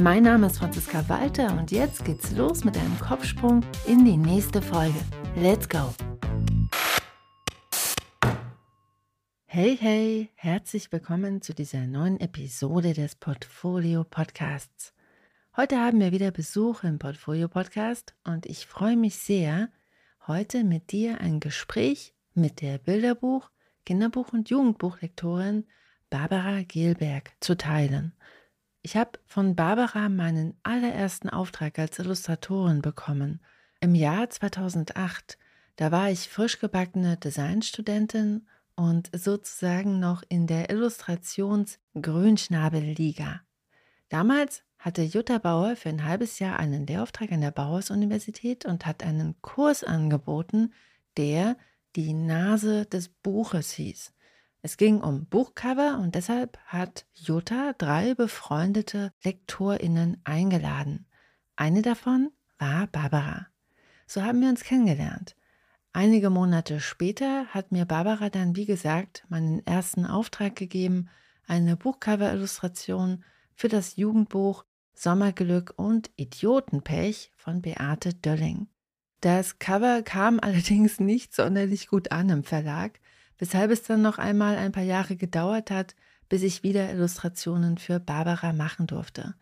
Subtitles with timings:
[0.00, 4.62] Mein Name ist Franziska Walter und jetzt geht's los mit einem Kopfsprung in die nächste
[4.62, 4.98] Folge.
[5.34, 5.92] Let's go!
[9.46, 14.94] Hey, hey, herzlich willkommen zu dieser neuen Episode des Portfolio Podcasts.
[15.56, 19.68] Heute haben wir wieder Besuch im Portfolio Podcast und ich freue mich sehr,
[20.28, 23.50] heute mit dir ein Gespräch mit der Bilderbuch,
[23.84, 25.64] Kinderbuch- und Jugendbuchlektorin
[26.08, 28.12] Barbara Gelberg zu teilen.
[28.88, 33.42] Ich habe von Barbara meinen allerersten Auftrag als Illustratorin bekommen.
[33.80, 35.36] Im Jahr 2008,
[35.76, 43.42] da war ich frisch gebackene Designstudentin und sozusagen noch in der Illustrations-Grünschnabel-Liga.
[44.08, 49.02] Damals hatte Jutta Bauer für ein halbes Jahr einen Lehrauftrag an der Bauhaus-Universität und hat
[49.02, 50.72] einen Kurs angeboten,
[51.18, 51.58] der
[51.94, 54.14] die Nase des Buches hieß.
[54.68, 61.06] Es ging um Buchcover und deshalb hat Jutta drei befreundete LektorInnen eingeladen.
[61.56, 63.46] Eine davon war Barbara.
[64.06, 65.36] So haben wir uns kennengelernt.
[65.94, 71.08] Einige Monate später hat mir Barbara dann, wie gesagt, meinen ersten Auftrag gegeben,
[71.46, 73.24] eine Buchcover-Illustration
[73.54, 78.68] für das Jugendbuch Sommerglück und Idiotenpech von Beate Dölling.
[79.22, 83.00] Das Cover kam allerdings nicht sonderlich gut an im Verlag,
[83.38, 85.94] weshalb es dann noch einmal ein paar Jahre gedauert hat,
[86.28, 89.34] bis ich wieder Illustrationen für Barbara machen durfte.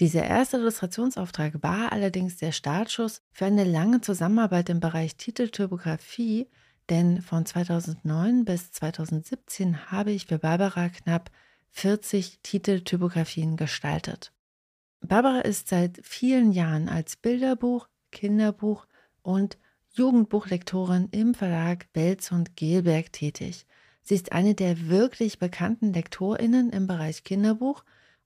[0.00, 6.48] Dieser erste Illustrationsauftrag war allerdings der Startschuss für eine lange Zusammenarbeit im Bereich Titeltypografie,
[6.90, 11.30] denn von 2009 bis 2017 habe ich für Barbara knapp
[11.70, 14.32] 40 Titeltypografien gestaltet.
[15.00, 18.86] Barbara ist seit vielen Jahren als Bilderbuch, Kinderbuch
[19.22, 19.58] und
[19.96, 23.64] Jugendbuchlektorin im Verlag Belz und Gelberg tätig.
[24.02, 27.84] Sie ist eine der wirklich bekannten Lektorinnen im Bereich Kinderbuch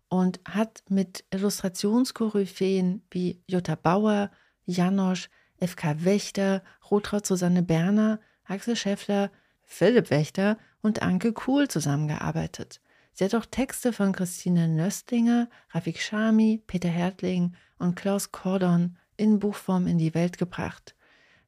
[0.09, 4.31] und hat mit Illustrationskoryphäen wie Jutta Bauer,
[4.65, 6.07] Janosch, F.K.
[6.07, 9.31] Wächter, Rotraud Susanne Berner, Axel Schäffler,
[9.63, 12.81] Philipp Wächter und Anke Kuhl zusammengearbeitet.
[13.13, 19.39] Sie hat auch Texte von Christine Nöstlinger, Rafik Shami, Peter Hertling und Klaus Kordon in
[19.39, 20.95] Buchform in die Welt gebracht.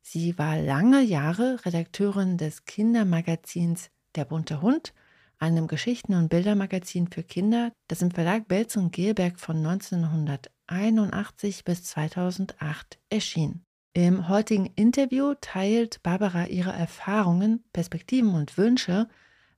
[0.00, 4.94] Sie war lange Jahre Redakteurin des Kindermagazins Der bunte Hund
[5.40, 11.84] einem Geschichten- und Bildermagazin für Kinder, das im Verlag Belz und Gelberg von 1981 bis
[11.84, 13.64] 2008 erschien.
[13.92, 19.08] Im heutigen Interview teilt Barbara ihre Erfahrungen, Perspektiven und Wünsche,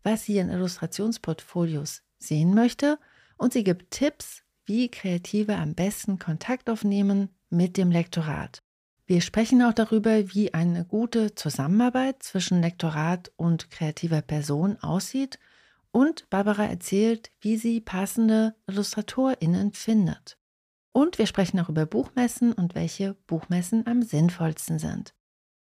[0.03, 2.99] was sie in Illustrationsportfolios sehen möchte,
[3.37, 8.62] und sie gibt Tipps, wie Kreative am besten Kontakt aufnehmen mit dem Lektorat.
[9.13, 15.39] Wir sprechen auch darüber, wie eine gute Zusammenarbeit zwischen Lektorat und kreativer Person aussieht
[15.91, 20.39] und Barbara erzählt, wie sie passende IllustratorInnen findet.
[20.93, 25.13] Und wir sprechen auch über Buchmessen und welche Buchmessen am sinnvollsten sind.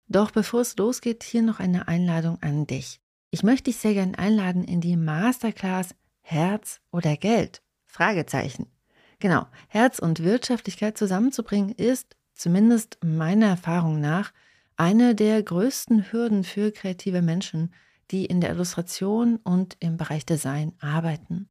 [0.07, 3.01] Doch bevor es losgeht, hier noch eine Einladung an dich.
[3.33, 7.63] Ich möchte dich sehr gerne einladen in die Masterclass Herz oder Geld?
[7.85, 8.71] Fragezeichen.
[9.19, 14.33] Genau, Herz und Wirtschaftlichkeit zusammenzubringen ist, zumindest meiner Erfahrung nach,
[14.77, 17.73] eine der größten Hürden für kreative Menschen,
[18.11, 21.49] die in der Illustration und im Bereich Design arbeiten.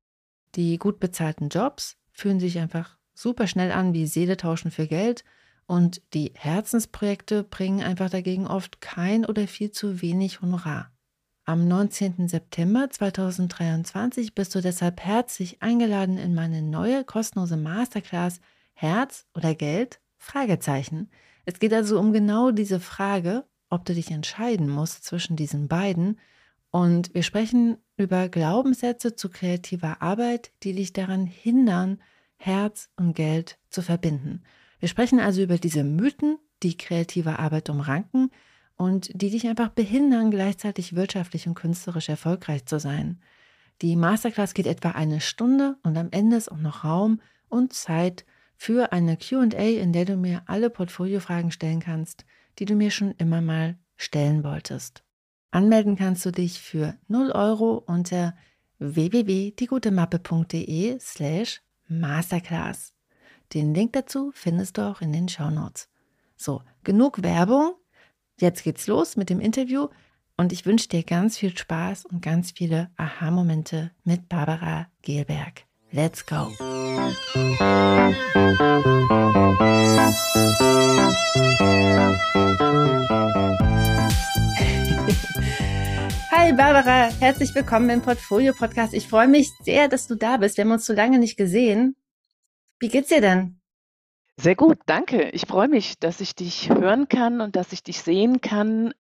[0.55, 5.23] Die gut bezahlten Jobs fühlen sich einfach super schnell an wie Seeletauschen für Geld
[5.65, 10.91] und die Herzensprojekte bringen einfach dagegen oft kein oder viel zu wenig Honorar.
[11.45, 12.27] Am 19.
[12.27, 18.39] September 2023 bist du deshalb herzlich eingeladen in meine neue kostenlose Masterclass
[18.73, 19.99] Herz oder Geld?
[20.23, 21.09] Fragezeichen.
[21.45, 26.17] Es geht also um genau diese Frage, ob du dich entscheiden musst zwischen diesen beiden
[26.71, 32.01] und wir sprechen über Glaubenssätze zu kreativer Arbeit, die dich daran hindern,
[32.35, 34.41] Herz und Geld zu verbinden.
[34.79, 38.31] Wir sprechen also über diese Mythen, die kreative Arbeit umranken
[38.75, 43.21] und die dich einfach behindern, gleichzeitig wirtschaftlich und künstlerisch erfolgreich zu sein.
[43.83, 48.25] Die Masterclass geht etwa eine Stunde und am Ende ist auch noch Raum und Zeit
[48.55, 52.23] für eine QA, in der du mir alle Portfoliofragen stellen kannst,
[52.59, 55.03] die du mir schon immer mal stellen wolltest.
[55.51, 58.35] Anmelden kannst du dich für 0 Euro unter
[58.79, 62.93] www.diegutemappe.de slash masterclass.
[63.53, 65.87] Den Link dazu findest du auch in den Shownotes.
[66.35, 67.75] So, genug Werbung.
[68.39, 69.87] jetzt geht's los mit dem Interview
[70.37, 75.65] und ich wünsche dir ganz viel Spaß und ganz viele Aha-Momente mit Barbara Gelberg.
[75.95, 76.51] Let's go!
[86.31, 88.95] Hi Barbara, herzlich willkommen im Portfolio Podcast.
[88.95, 90.57] Ich freue mich sehr, dass du da bist.
[90.57, 91.95] Wir haben uns so lange nicht gesehen.
[92.79, 93.61] Wie geht's dir denn?
[94.37, 95.29] Sehr gut, danke.
[95.29, 98.95] Ich freue mich, dass ich dich hören kann und dass ich dich sehen kann,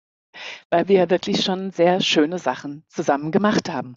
[0.71, 3.95] weil wir wirklich schon sehr schöne Sachen zusammen gemacht haben.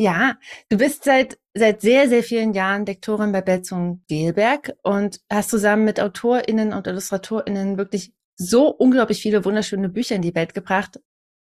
[0.00, 0.36] Ja,
[0.68, 5.50] du bist seit, seit sehr, sehr vielen Jahren Lektorin bei Betz und Gelberg und hast
[5.50, 11.00] zusammen mit AutorInnen und IllustratorInnen wirklich so unglaublich viele wunderschöne Bücher in die Welt gebracht.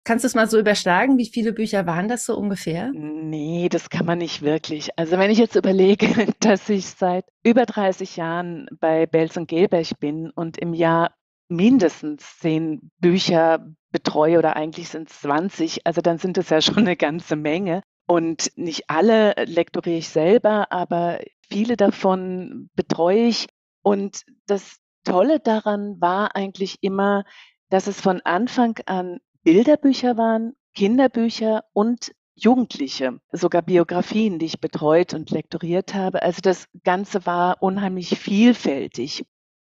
[0.03, 1.19] Kannst du es mal so überschlagen?
[1.19, 2.91] Wie viele Bücher waren das so ungefähr?
[2.91, 4.89] Nee, das kann man nicht wirklich.
[4.97, 6.07] Also wenn ich jetzt überlege,
[6.39, 11.13] dass ich seit über 30 Jahren bei Belz und Gelberg bin und im Jahr
[11.49, 16.79] mindestens zehn Bücher betreue oder eigentlich sind es 20, also dann sind es ja schon
[16.79, 17.83] eine ganze Menge.
[18.09, 23.45] Und nicht alle lektoriere ich selber, aber viele davon betreue ich.
[23.83, 27.23] Und das Tolle daran war eigentlich immer,
[27.69, 35.13] dass es von Anfang an Bilderbücher waren, Kinderbücher und Jugendliche, sogar Biografien, die ich betreut
[35.13, 36.23] und lektoriert habe.
[36.23, 39.23] Also das Ganze war unheimlich vielfältig.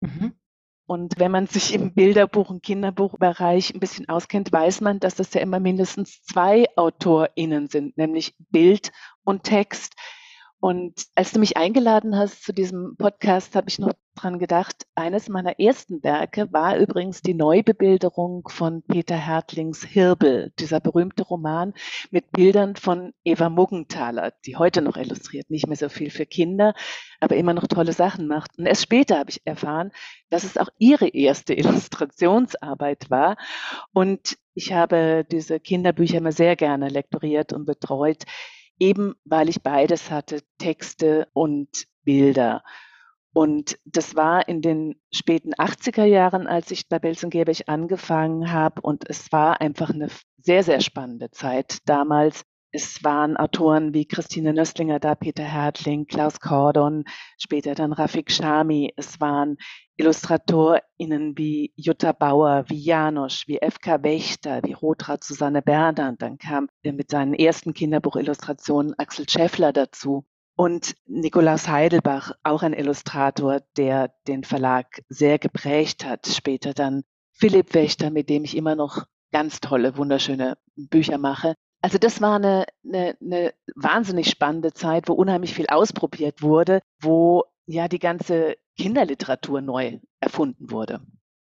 [0.01, 0.33] Mhm.
[0.87, 5.33] Und wenn man sich im Bilderbuch- und Kinderbuchbereich ein bisschen auskennt, weiß man, dass das
[5.33, 8.91] ja immer mindestens zwei AutorInnen sind, nämlich Bild
[9.23, 9.95] und Text.
[10.65, 15.29] Und als du mich eingeladen hast zu diesem Podcast, habe ich noch dran gedacht, eines
[15.29, 21.75] meiner ersten Werke war übrigens die Neubebilderung von Peter Hertlings Hirbel, dieser berühmte Roman
[22.09, 26.73] mit Bildern von Eva Muggenthaler, die heute noch illustriert, nicht mehr so viel für Kinder,
[27.19, 28.57] aber immer noch tolle Sachen macht.
[28.57, 29.91] Und erst später habe ich erfahren,
[30.31, 33.37] dass es auch ihre erste Illustrationsarbeit war.
[33.93, 38.23] Und ich habe diese Kinderbücher immer sehr gerne lektoriert und betreut
[38.79, 42.63] eben weil ich beides hatte, Texte und Bilder.
[43.33, 48.79] Und das war in den späten 80er Jahren, als ich bei Belzengebech angefangen habe.
[48.81, 50.07] Und es war einfach eine
[50.37, 52.45] sehr, sehr spannende Zeit damals.
[52.75, 57.05] Es waren Autoren wie Christine Nöstlinger da, Peter Hertling, Klaus Kordon,
[57.37, 58.91] später dann Rafik Shami.
[58.97, 59.55] Es waren
[59.95, 66.15] IllustratorInnen wie Jutta Bauer, wie Janosch, wie FK Wächter, wie Rotra Susanne Berner.
[66.17, 70.25] Dann kam mit seinen ersten Kinderbuchillustrationen Axel Scheffler dazu.
[70.57, 76.27] Und Nikolaus Heidelbach, auch ein Illustrator, der den Verlag sehr geprägt hat.
[76.27, 81.55] Später dann Philipp Wächter, mit dem ich immer noch ganz tolle, wunderschöne Bücher mache.
[81.85, 87.43] Also das war eine, eine, eine wahnsinnig spannende Zeit, wo unheimlich viel ausprobiert wurde, wo
[87.67, 91.05] ja die ganze Kinderliteratur neu erfunden wurde.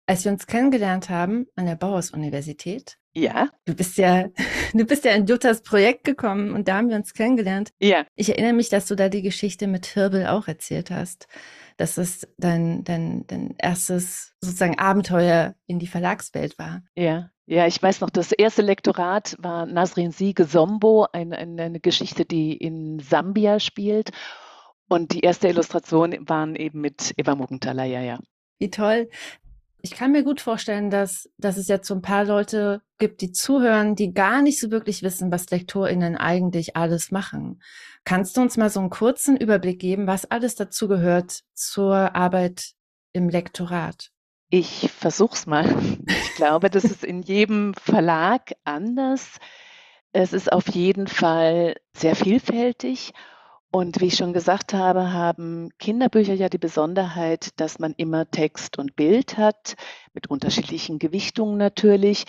[0.05, 3.51] Als wir uns kennengelernt haben an der Bauhaus-Universität, ja.
[3.67, 4.27] Du bist ja,
[4.75, 7.71] du bist ja in Juttas Projekt gekommen und da haben wir uns kennengelernt.
[7.79, 8.05] Ja.
[8.17, 11.29] Ich erinnere mich, dass du da die Geschichte mit Hirbel auch erzählt hast.
[11.77, 16.83] Dass es dein, dein, dein erstes sozusagen Abenteuer in die Verlagswelt war.
[16.97, 17.31] Ja.
[17.49, 22.57] Ja, ich weiß noch, das erste Lektorat war Nasrin Siege Sombo, eine, eine Geschichte, die
[22.57, 24.11] in Sambia spielt.
[24.89, 28.19] Und die erste Illustration waren eben mit Eva Muggenthaler, ja, ja.
[28.59, 29.09] Wie toll.
[29.81, 33.31] Ich kann mir gut vorstellen, dass, dass es jetzt so ein paar Leute gibt, die
[33.31, 37.63] zuhören, die gar nicht so wirklich wissen, was LektorInnen eigentlich alles machen.
[38.05, 42.73] Kannst du uns mal so einen kurzen Überblick geben, was alles dazu gehört zur Arbeit
[43.13, 44.11] im Lektorat?
[44.49, 45.67] Ich versuch's mal.
[46.07, 49.39] Ich glaube, das ist in jedem Verlag anders.
[50.13, 53.13] Es ist auf jeden Fall sehr vielfältig
[53.73, 58.79] und wie ich schon gesagt habe, haben Kinderbücher ja die Besonderheit, dass man immer Text
[58.79, 59.75] und Bild hat,
[60.15, 62.25] mit unterschiedlichen Gewichtungen natürlich.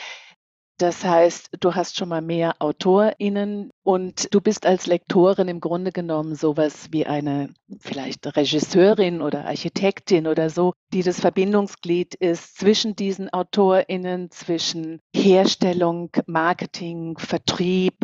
[0.78, 5.92] Das heißt, du hast schon mal mehr AutorInnen und du bist als Lektorin im Grunde
[5.92, 12.96] genommen sowas wie eine vielleicht Regisseurin oder Architektin oder so, die das Verbindungsglied ist zwischen
[12.96, 17.96] diesen AutorInnen, zwischen Herstellung, Marketing, Vertrieb.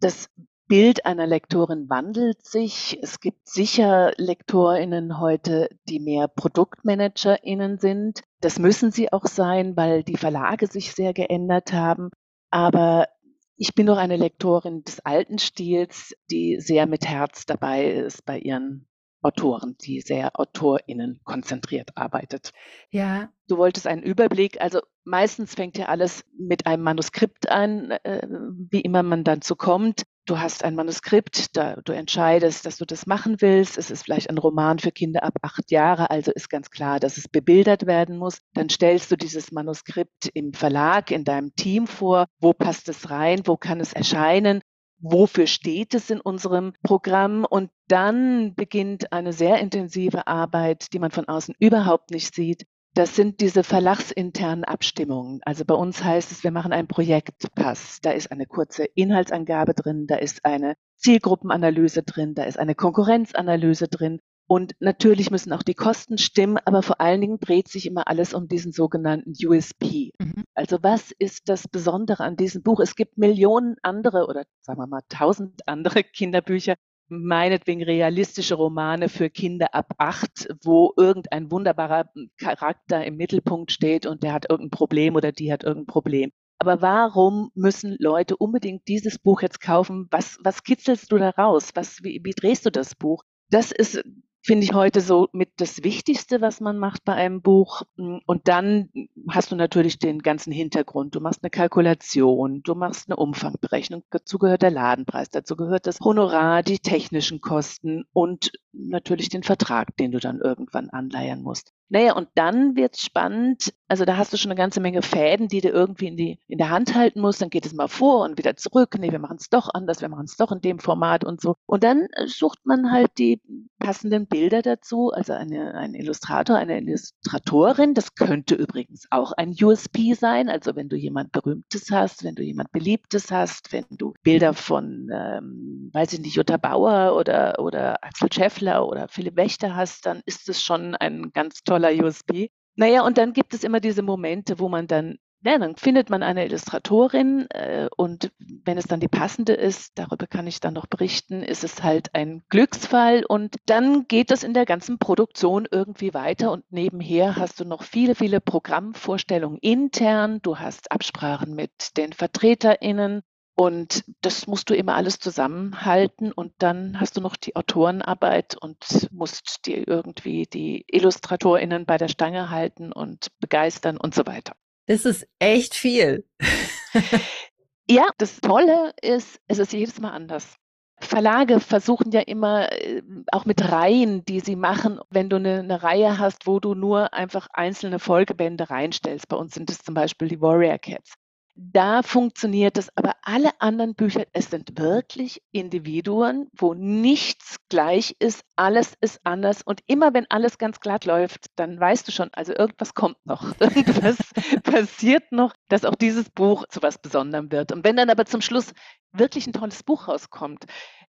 [0.00, 0.28] Das
[0.70, 2.96] Bild einer Lektorin wandelt sich.
[3.02, 8.22] Es gibt sicher Lektorinnen heute, die mehr Produktmanagerinnen sind.
[8.40, 12.10] Das müssen sie auch sein, weil die Verlage sich sehr geändert haben.
[12.52, 13.08] Aber
[13.56, 18.38] ich bin doch eine Lektorin des alten Stils, die sehr mit Herz dabei ist bei
[18.38, 18.86] ihren
[19.22, 22.52] Autoren, die sehr AutorInnen konzentriert arbeitet.
[22.90, 23.30] Ja.
[23.48, 24.60] Du wolltest einen Überblick.
[24.60, 28.26] Also meistens fängt ja alles mit einem Manuskript an, äh,
[28.70, 30.04] wie immer man dann zu kommt.
[30.26, 33.76] du hast ein Manuskript, da du entscheidest, dass du das machen willst.
[33.76, 37.16] Es ist vielleicht ein Roman für Kinder ab acht Jahre, also ist ganz klar, dass
[37.16, 38.40] es bebildert werden muss.
[38.54, 42.26] Dann stellst du dieses Manuskript im Verlag, in deinem Team vor.
[42.38, 43.40] Wo passt es rein?
[43.44, 44.60] Wo kann es erscheinen?
[45.00, 47.44] Wofür steht es in unserem Programm?
[47.44, 53.14] Und dann beginnt eine sehr intensive Arbeit, die man von außen überhaupt nicht sieht, das
[53.14, 55.40] sind diese verlagsinternen Abstimmungen.
[55.44, 58.00] Also bei uns heißt es, wir machen einen Projektpass.
[58.02, 63.86] Da ist eine kurze Inhaltsangabe drin, da ist eine Zielgruppenanalyse drin, da ist eine Konkurrenzanalyse
[63.86, 64.20] drin.
[64.50, 68.34] Und natürlich müssen auch die Kosten stimmen, aber vor allen Dingen dreht sich immer alles
[68.34, 70.10] um diesen sogenannten USP.
[70.18, 70.42] Mhm.
[70.54, 72.80] Also was ist das Besondere an diesem Buch?
[72.80, 76.74] Es gibt Millionen andere oder sagen wir mal tausend andere Kinderbücher,
[77.08, 84.24] meinetwegen realistische Romane für Kinder ab acht, wo irgendein wunderbarer Charakter im Mittelpunkt steht und
[84.24, 86.32] der hat irgendein Problem oder die hat irgendein Problem.
[86.58, 90.08] Aber warum müssen Leute unbedingt dieses Buch jetzt kaufen?
[90.10, 91.70] Was, was kitzelst du da raus?
[91.74, 93.22] Was, wie, wie drehst du das Buch?
[93.48, 94.02] Das ist
[94.42, 97.82] finde ich heute so mit das Wichtigste, was man macht bei einem Buch.
[97.96, 98.88] Und dann
[99.28, 101.14] hast du natürlich den ganzen Hintergrund.
[101.14, 104.02] Du machst eine Kalkulation, du machst eine Umfangberechnung.
[104.10, 109.96] Dazu gehört der Ladenpreis, dazu gehört das Honorar, die technischen Kosten und natürlich den Vertrag,
[109.96, 111.72] den du dann irgendwann anleiern musst.
[111.92, 113.74] Naja, und dann wird's spannend.
[113.88, 116.58] Also da hast du schon eine ganze Menge Fäden, die du irgendwie in, die, in
[116.58, 117.42] der Hand halten musst.
[117.42, 118.96] Dann geht es mal vor und wieder zurück.
[118.96, 121.56] Nee, wir machen es doch anders, wir machen es doch in dem Format und so.
[121.66, 123.40] Und dann äh, sucht man halt die
[123.80, 125.10] passenden Bilder dazu.
[125.10, 127.94] Also eine, ein Illustrator, eine Illustratorin.
[127.94, 130.48] Das könnte übrigens auch ein USP sein.
[130.48, 135.10] Also wenn du jemand Berühmtes hast, wenn du jemand Beliebtes hast, wenn du Bilder von,
[135.12, 138.28] ähm, weiß ich nicht, Jutta Bauer oder, oder Axel
[138.60, 142.48] Scheffler oder Philipp Wächter hast, dann ist es schon ein ganz toller toller USB.
[142.76, 146.22] Naja, und dann gibt es immer diese Momente, wo man dann, ja, dann findet man
[146.22, 150.86] eine Illustratorin äh, und wenn es dann die passende ist, darüber kann ich dann noch
[150.86, 153.24] berichten, ist es halt ein Glücksfall.
[153.24, 157.82] Und dann geht es in der ganzen Produktion irgendwie weiter und nebenher hast du noch
[157.82, 163.22] viele, viele Programmvorstellungen intern, du hast Absprachen mit den VertreterInnen,
[163.60, 169.12] und das musst du immer alles zusammenhalten und dann hast du noch die Autorenarbeit und
[169.12, 174.54] musst dir irgendwie die IllustratorInnen bei der Stange halten und begeistern und so weiter.
[174.86, 176.24] Das ist echt viel.
[177.86, 180.56] ja, das Tolle ist, es ist jedes Mal anders.
[180.98, 185.82] Verlage versuchen ja immer äh, auch mit Reihen, die sie machen, wenn du eine, eine,
[185.82, 189.28] Reihe hast, wo du nur einfach einzelne Folgebände reinstellst.
[189.28, 191.19] Bei uns sind es zum Beispiel die Warrior Cats
[191.54, 198.44] da funktioniert es, aber alle anderen Bücher, es sind wirklich Individuen, wo nichts gleich ist,
[198.56, 202.54] alles ist anders und immer wenn alles ganz glatt läuft, dann weißt du schon, also
[202.54, 204.18] irgendwas kommt noch, irgendwas
[204.62, 207.72] passiert noch, dass auch dieses Buch zu was Besonderem wird.
[207.72, 208.72] Und wenn dann aber zum Schluss
[209.12, 210.64] wirklich ein tolles Buch rauskommt,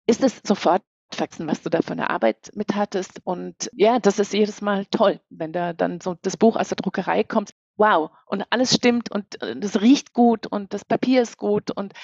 [0.06, 0.82] ist es sofort
[1.18, 3.20] wachsen, was du da für eine Arbeit mit hattest.
[3.24, 6.76] Und ja, das ist jedes Mal toll, wenn da dann so das Buch aus der
[6.76, 7.50] Druckerei kommt
[7.80, 11.94] wow, und alles stimmt und es äh, riecht gut und das Papier ist gut und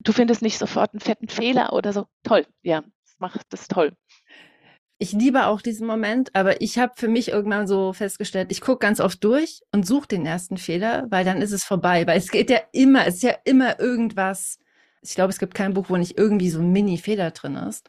[0.00, 2.06] du findest nicht sofort einen fetten Fehler oder so.
[2.24, 3.96] Toll, ja, das macht das toll.
[4.98, 8.80] Ich liebe auch diesen Moment, aber ich habe für mich irgendwann so festgestellt, ich gucke
[8.80, 12.06] ganz oft durch und suche den ersten Fehler, weil dann ist es vorbei.
[12.06, 14.58] Weil es geht ja immer, es ist ja immer irgendwas.
[15.00, 17.88] Ich glaube, es gibt kein Buch, wo nicht irgendwie so ein Mini-Fehler drin ist.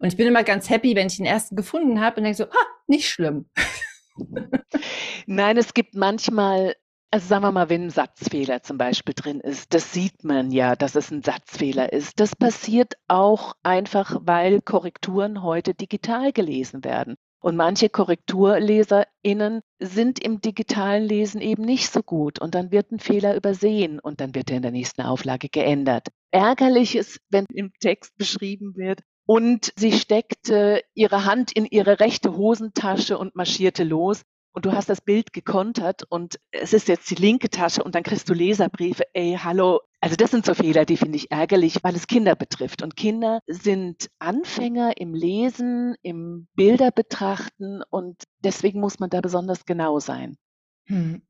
[0.00, 2.44] Und ich bin immer ganz happy, wenn ich den ersten gefunden habe und denke so,
[2.44, 3.46] ha, nicht schlimm.
[5.26, 6.74] Nein, es gibt manchmal,
[7.10, 10.76] also sagen wir mal, wenn ein Satzfehler zum Beispiel drin ist, das sieht man ja,
[10.76, 12.20] dass es ein Satzfehler ist.
[12.20, 17.16] Das passiert auch einfach, weil Korrekturen heute digital gelesen werden.
[17.42, 23.00] Und manche KorrekturleserInnen sind im digitalen Lesen eben nicht so gut und dann wird ein
[23.00, 26.08] Fehler übersehen und dann wird er in der nächsten Auflage geändert.
[26.32, 29.00] Ärgerlich ist, wenn im Text beschrieben wird,
[29.30, 34.22] und sie steckte ihre Hand in ihre rechte Hosentasche und marschierte los.
[34.52, 38.02] Und du hast das Bild gekontert und es ist jetzt die linke Tasche und dann
[38.02, 39.80] kriegst du Leserbriefe, ey, hallo.
[40.00, 42.82] Also das sind so Fehler, die finde ich ärgerlich, weil es Kinder betrifft.
[42.82, 49.64] Und Kinder sind Anfänger im Lesen, im Bilder betrachten und deswegen muss man da besonders
[49.66, 50.36] genau sein.
[50.86, 51.22] Hm.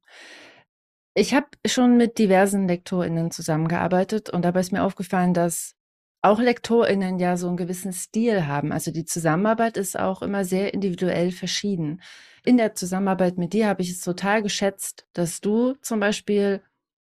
[1.15, 5.75] Ich habe schon mit diversen LektorInnen zusammengearbeitet und dabei ist mir aufgefallen, dass
[6.23, 8.73] auch LektorInnen ja so einen gewissen Stil haben.
[8.73, 12.03] Also die Zusammenarbeit ist auch immer sehr individuell verschieden.
[12.45, 16.63] In der Zusammenarbeit mit dir habe ich es total geschätzt, dass du zum Beispiel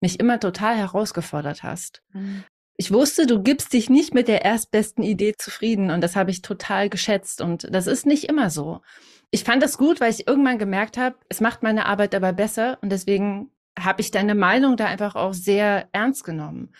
[0.01, 2.01] mich immer total herausgefordert hast.
[2.13, 2.43] Mhm.
[2.79, 6.43] Ich wusste, du gibst dich nicht mit der erstbesten Idee zufrieden und das habe ich
[6.43, 8.81] total geschätzt und das ist nicht immer so.
[9.31, 12.77] Ich fand das gut, weil ich irgendwann gemerkt habe, es macht meine Arbeit aber besser
[12.81, 13.49] und deswegen
[13.79, 16.71] habe ich deine Meinung da einfach auch sehr ernst genommen.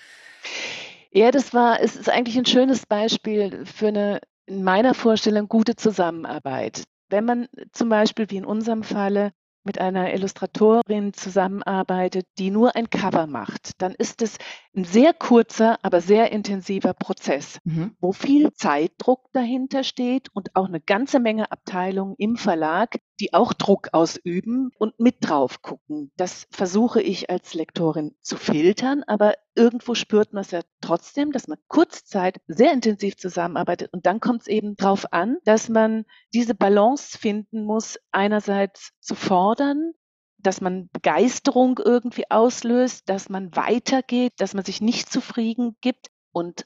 [1.11, 5.75] Ja, das war es ist eigentlich ein schönes Beispiel für eine in meiner Vorstellung gute
[5.75, 6.83] Zusammenarbeit.
[7.09, 9.31] Wenn man zum Beispiel wie in unserem Falle
[9.63, 14.37] mit einer Illustratorin zusammenarbeitet, die nur ein Cover macht, dann ist es
[14.77, 17.95] ein sehr kurzer, aber sehr intensiver Prozess, mhm.
[17.99, 23.53] wo viel Zeitdruck dahinter steht und auch eine ganze Menge Abteilungen im Verlag, die auch
[23.53, 26.11] Druck ausüben und mit drauf gucken.
[26.15, 31.47] Das versuche ich als Lektorin zu filtern, aber irgendwo spürt man es ja trotzdem, dass
[31.47, 36.53] man kurzzeit sehr intensiv zusammenarbeitet und dann kommt es eben darauf an, dass man diese
[36.53, 39.93] Balance finden muss, einerseits zu fordern,
[40.39, 46.65] dass man Begeisterung irgendwie auslöst, dass man weitergeht, dass man sich nicht zufrieden gibt und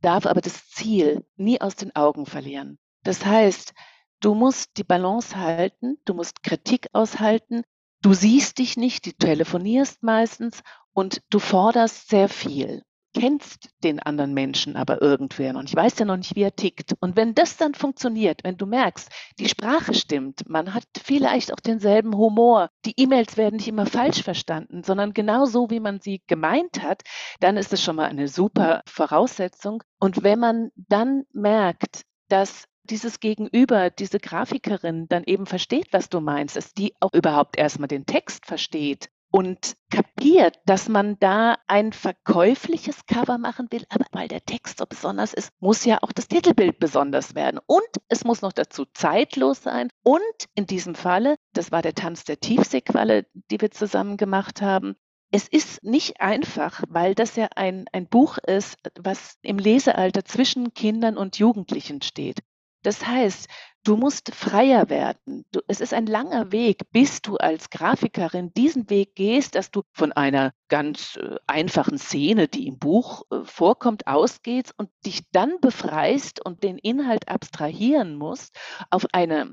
[0.00, 2.78] darf aber das Ziel nie aus den Augen verlieren.
[3.04, 3.74] Das heißt,
[4.20, 7.62] du musst die Balance halten, du musst Kritik aushalten,
[8.00, 12.82] du siehst dich nicht, du telefonierst meistens und du forderst sehr viel
[13.14, 15.62] kennst den anderen Menschen aber irgendwer noch.
[15.64, 16.94] Ich weiß ja noch nicht, wie er tickt.
[17.00, 21.60] Und wenn das dann funktioniert, wenn du merkst, die Sprache stimmt, man hat vielleicht auch
[21.60, 26.22] denselben Humor, die E-Mails werden nicht immer falsch verstanden, sondern genau so, wie man sie
[26.26, 27.02] gemeint hat,
[27.40, 29.82] dann ist es schon mal eine super Voraussetzung.
[29.98, 36.20] Und wenn man dann merkt, dass dieses Gegenüber, diese Grafikerin dann eben versteht, was du
[36.20, 41.92] meinst, dass die auch überhaupt erstmal den Text versteht und kapiert, dass man da ein
[41.92, 46.28] verkäufliches Cover machen will, aber weil der Text so besonders ist, muss ja auch das
[46.28, 47.58] Titelbild besonders werden.
[47.66, 49.88] Und es muss noch dazu zeitlos sein.
[50.04, 50.22] Und
[50.54, 54.96] in diesem Falle, das war der Tanz der Tiefseequalle, die wir zusammen gemacht haben,
[55.34, 60.74] es ist nicht einfach, weil das ja ein, ein Buch ist, was im Lesealter zwischen
[60.74, 62.40] Kindern und Jugendlichen steht.
[62.82, 63.48] Das heißt,
[63.84, 65.44] du musst freier werden.
[65.52, 69.82] Du, es ist ein langer Weg, bis du als Grafikerin diesen Weg gehst, dass du
[69.92, 75.60] von einer ganz äh, einfachen Szene, die im Buch äh, vorkommt, ausgehst und dich dann
[75.60, 78.56] befreist und den Inhalt abstrahieren musst,
[78.90, 79.52] auf eine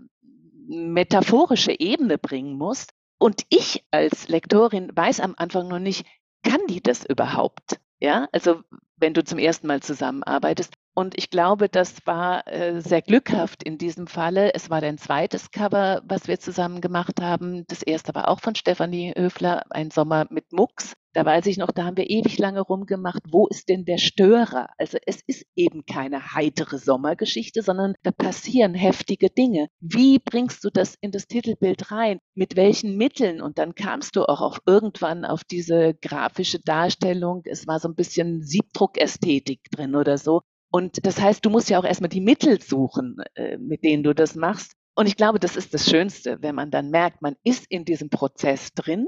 [0.68, 2.92] metaphorische Ebene bringen musst.
[3.18, 6.06] Und ich als Lektorin weiß am Anfang noch nicht,
[6.44, 7.80] kann die das überhaupt?
[8.00, 8.62] Ja, also
[8.96, 13.78] wenn du zum ersten Mal zusammenarbeitest, und ich glaube, das war äh, sehr glückhaft in
[13.78, 14.54] diesem Falle.
[14.54, 17.66] Es war dein zweites Cover, was wir zusammen gemacht haben.
[17.68, 20.96] Das erste war auch von Stefanie Höfler, ein Sommer mit Mucks.
[21.14, 24.68] Da weiß ich noch, da haben wir ewig lange rumgemacht, wo ist denn der Störer?
[24.78, 29.70] Also es ist eben keine heitere Sommergeschichte, sondern da passieren heftige Dinge.
[29.80, 32.20] Wie bringst du das in das Titelbild rein?
[32.36, 33.42] Mit welchen Mitteln?
[33.42, 37.42] Und dann kamst du auch auf irgendwann auf diese grafische Darstellung.
[37.46, 40.42] Es war so ein bisschen Siebdruckästhetik drin oder so.
[40.72, 44.14] Und das heißt, du musst ja auch erstmal die Mittel suchen, äh, mit denen du
[44.14, 44.74] das machst.
[44.96, 48.10] Und ich glaube, das ist das Schönste, wenn man dann merkt, man ist in diesem
[48.10, 49.08] Prozess drin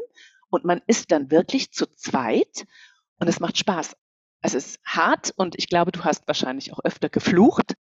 [0.50, 2.65] und man ist dann wirklich zu zweit
[3.19, 3.95] und es macht Spaß.
[4.43, 7.76] Es ist hart und ich glaube, du hast wahrscheinlich auch öfter geflucht.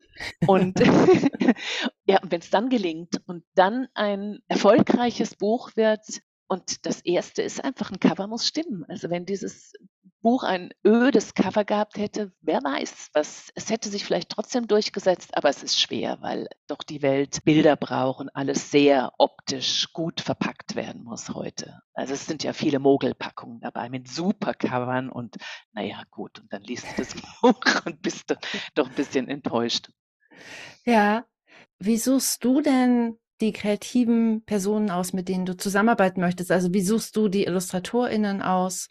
[0.46, 0.80] Und
[2.06, 6.06] ja, wenn es dann gelingt und dann ein erfolgreiches Buch wird,
[6.50, 8.84] und das erste ist einfach, ein Cover muss stimmen.
[8.88, 9.74] Also wenn dieses
[10.22, 15.38] Buch ein ödes Cover gehabt hätte, wer weiß, was, es hätte sich vielleicht trotzdem durchgesetzt,
[15.38, 20.22] aber es ist schwer, weil doch die Welt Bilder braucht und alles sehr optisch gut
[20.22, 21.82] verpackt werden muss heute.
[21.94, 25.38] Also es sind ja viele Mogelpackungen dabei mit super Covern und
[25.72, 28.36] naja, gut, und dann liest du das Buch und bist
[28.74, 29.92] doch ein bisschen enttäuscht.
[30.84, 31.26] Ja,
[31.78, 36.52] wie suchst du denn die kreativen Personen aus, mit denen du zusammenarbeiten möchtest?
[36.52, 38.90] Also wie suchst du die IllustratorInnen aus?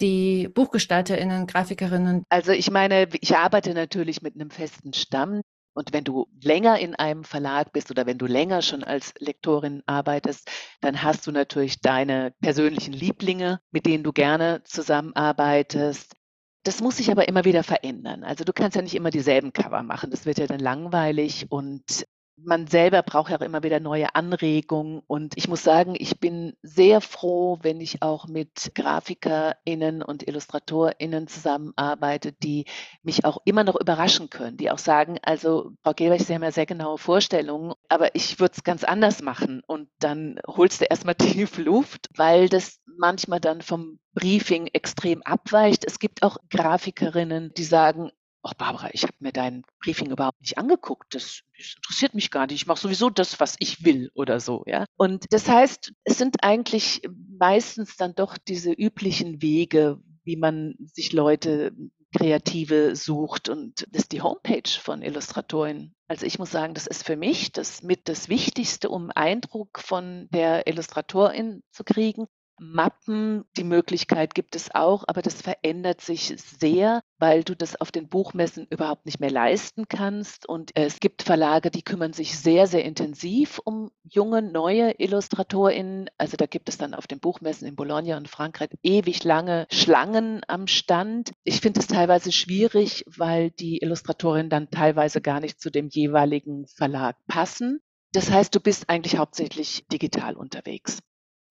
[0.00, 2.24] die BuchgestalterInnen, Grafikerinnen?
[2.28, 5.42] Also ich meine, ich arbeite natürlich mit einem festen Stamm.
[5.74, 9.84] Und wenn du länger in einem Verlag bist oder wenn du länger schon als Lektorin
[9.86, 16.16] arbeitest, dann hast du natürlich deine persönlichen Lieblinge, mit denen du gerne zusammenarbeitest.
[16.64, 18.24] Das muss sich aber immer wieder verändern.
[18.24, 20.10] Also du kannst ja nicht immer dieselben Cover machen.
[20.10, 22.04] Das wird ja dann langweilig und
[22.44, 25.02] man selber braucht ja auch immer wieder neue Anregungen.
[25.06, 31.28] Und ich muss sagen, ich bin sehr froh, wenn ich auch mit GrafikerInnen und IllustratorInnen
[31.28, 32.66] zusammenarbeite, die
[33.02, 36.52] mich auch immer noch überraschen können, die auch sagen, also Frau Geber, Sie haben ja
[36.52, 39.62] sehr genaue Vorstellungen, aber ich würde es ganz anders machen.
[39.66, 45.84] Und dann holst du erstmal tief Luft, weil das manchmal dann vom Briefing extrem abweicht.
[45.84, 48.10] Es gibt auch Grafikerinnen, die sagen,
[48.42, 51.14] ach Barbara, ich habe mir dein Briefing überhaupt nicht angeguckt.
[51.14, 52.62] Das, das interessiert mich gar nicht.
[52.62, 54.84] Ich mache sowieso das, was ich will oder so, ja.
[54.96, 57.02] Und das heißt, es sind eigentlich
[57.38, 61.72] meistens dann doch diese üblichen Wege, wie man sich Leute
[62.16, 63.48] Kreative sucht.
[63.48, 65.94] Und das ist die Homepage von Illustratoren.
[66.06, 70.28] Also ich muss sagen, das ist für mich das mit das Wichtigste, um Eindruck von
[70.30, 72.26] der Illustratorin zu kriegen.
[72.60, 77.90] Mappen, die Möglichkeit gibt es auch, aber das verändert sich sehr, weil du das auf
[77.90, 80.48] den Buchmessen überhaupt nicht mehr leisten kannst.
[80.48, 86.10] Und es gibt Verlage, die kümmern sich sehr, sehr intensiv um junge, neue IllustratorInnen.
[86.18, 90.40] Also da gibt es dann auf den Buchmessen in Bologna und Frankreich ewig lange Schlangen
[90.48, 91.32] am Stand.
[91.44, 96.66] Ich finde es teilweise schwierig, weil die Illustratorinnen dann teilweise gar nicht zu dem jeweiligen
[96.66, 97.80] Verlag passen.
[98.12, 100.98] Das heißt, du bist eigentlich hauptsächlich digital unterwegs.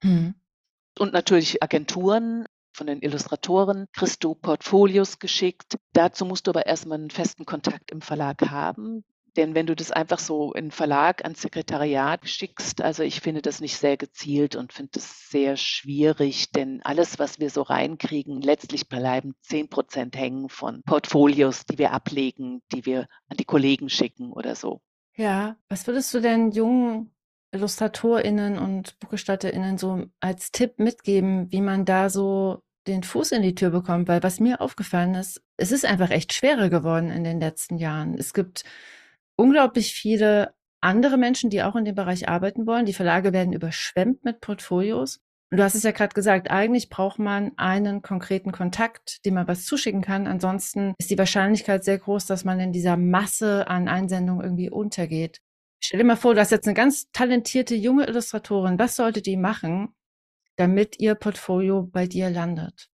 [0.02, 0.36] Hm
[0.99, 5.77] und natürlich Agenturen von den Illustratoren kriegst du Portfolios geschickt.
[5.93, 9.03] Dazu musst du aber erstmal einen festen Kontakt im Verlag haben.
[9.36, 13.62] Denn wenn du das einfach so in Verlag ans Sekretariat schickst, also ich finde das
[13.62, 18.89] nicht sehr gezielt und finde das sehr schwierig, denn alles, was wir so reinkriegen, letztlich
[18.89, 24.31] bleiben 10 Prozent hängen von Portfolios, die wir ablegen, die wir an die Kollegen schicken
[24.31, 24.81] oder so.
[25.15, 27.12] Ja, was würdest du denn jungen
[27.58, 33.56] IllustratorInnen und BuchgestalterInnen so als Tipp mitgeben, wie man da so den Fuß in die
[33.56, 34.08] Tür bekommt?
[34.08, 38.15] Weil was mir aufgefallen ist, es ist einfach echt schwerer geworden in den letzten Jahren.
[38.17, 38.63] Es gibt
[39.36, 42.86] unglaublich viele andere Menschen, die auch in dem Bereich arbeiten wollen.
[42.86, 45.20] Die Verlage werden überschwemmt mit Portfolios.
[45.50, 49.48] Und du hast es ja gerade gesagt, eigentlich braucht man einen konkreten Kontakt, dem man
[49.48, 50.28] was zuschicken kann.
[50.28, 55.39] Ansonsten ist die Wahrscheinlichkeit sehr groß, dass man in dieser Masse an Einsendungen irgendwie untergeht.
[55.80, 58.80] Stell dir mal vor, du hast jetzt eine ganz talentierte junge Illustratorin.
[58.80, 59.96] Was sollte die machen,
[60.56, 62.90] damit ihr Portfolio bei dir landet?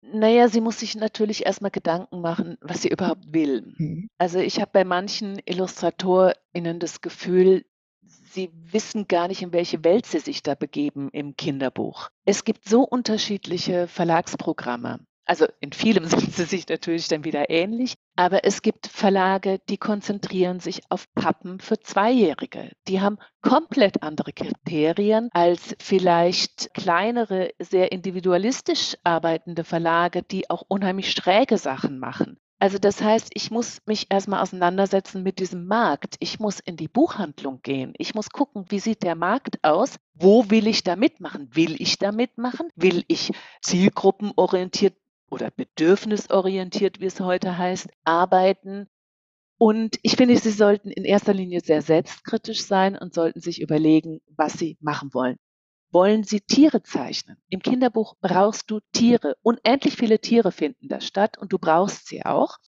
[0.00, 3.74] Naja, sie muss sich natürlich erstmal Gedanken machen, was sie überhaupt will.
[3.78, 4.08] Mhm.
[4.18, 7.64] Also ich habe bei manchen IllustratorInnen das Gefühl,
[8.02, 12.10] sie wissen gar nicht, in welche Welt sie sich da begeben im Kinderbuch.
[12.24, 15.00] Es gibt so unterschiedliche Verlagsprogramme.
[15.28, 19.76] Also in vielem sind sie sich natürlich dann wieder ähnlich, aber es gibt Verlage, die
[19.76, 22.72] konzentrieren sich auf Pappen für Zweijährige.
[22.88, 31.12] Die haben komplett andere Kriterien als vielleicht kleinere, sehr individualistisch arbeitende Verlage, die auch unheimlich
[31.12, 32.40] schräge Sachen machen.
[32.60, 36.16] Also das heißt, ich muss mich erstmal auseinandersetzen mit diesem Markt.
[36.18, 37.92] Ich muss in die Buchhandlung gehen.
[37.98, 39.96] Ich muss gucken, wie sieht der Markt aus?
[40.14, 41.54] Wo will ich da mitmachen?
[41.54, 42.68] Will ich da mitmachen?
[42.74, 43.30] Will ich
[43.62, 44.96] zielgruppenorientiert
[45.30, 48.88] oder bedürfnisorientiert, wie es heute heißt, arbeiten.
[49.58, 54.20] Und ich finde, sie sollten in erster Linie sehr selbstkritisch sein und sollten sich überlegen,
[54.36, 55.36] was sie machen wollen.
[55.90, 57.38] Wollen sie Tiere zeichnen?
[57.48, 59.36] Im Kinderbuch brauchst du Tiere.
[59.42, 62.58] Unendlich viele Tiere finden da statt und du brauchst sie auch.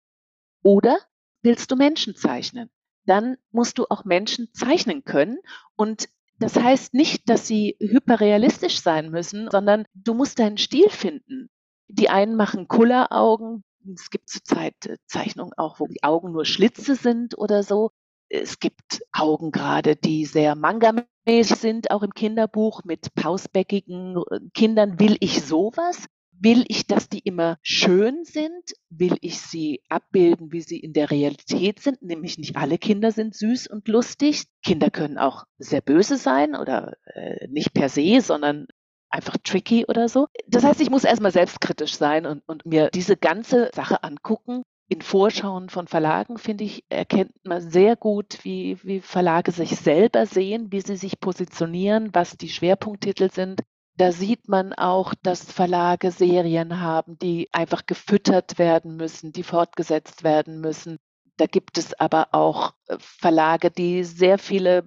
[0.62, 0.98] Oder
[1.42, 2.70] willst du Menschen zeichnen?
[3.04, 5.38] Dann musst du auch Menschen zeichnen können
[5.76, 11.50] und das heißt nicht, dass sie hyperrealistisch sein müssen, sondern du musst deinen Stil finden.
[11.92, 13.64] Die einen machen Kulleraugen.
[13.94, 17.90] Es gibt zurzeit äh, Zeichnungen auch, wo die Augen nur Schlitze sind oder so.
[18.28, 25.00] Es gibt Augen gerade, die sehr manga-mäßig sind, auch im Kinderbuch mit pausbäckigen äh, Kindern.
[25.00, 26.06] Will ich sowas?
[26.42, 28.72] Will ich, dass die immer schön sind?
[28.88, 32.02] Will ich sie abbilden, wie sie in der Realität sind?
[32.02, 34.44] Nämlich nicht alle Kinder sind süß und lustig.
[34.62, 38.68] Kinder können auch sehr böse sein oder äh, nicht per se, sondern
[39.10, 40.26] einfach tricky oder so.
[40.46, 44.62] Das heißt, ich muss erstmal selbstkritisch sein und, und mir diese ganze Sache angucken.
[44.88, 50.26] In Vorschauen von Verlagen, finde ich, erkennt man sehr gut, wie, wie Verlage sich selber
[50.26, 53.60] sehen, wie sie sich positionieren, was die Schwerpunkttitel sind.
[53.96, 60.24] Da sieht man auch, dass Verlage Serien haben, die einfach gefüttert werden müssen, die fortgesetzt
[60.24, 60.96] werden müssen.
[61.36, 64.84] Da gibt es aber auch äh, Verlage, die sehr viele